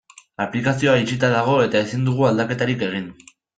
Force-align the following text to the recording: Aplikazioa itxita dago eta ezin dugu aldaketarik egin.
Aplikazioa 0.45 0.95
itxita 1.01 1.29
dago 1.35 1.59
eta 1.67 1.83
ezin 1.89 2.09
dugu 2.09 2.27
aldaketarik 2.33 2.89
egin. 2.91 3.09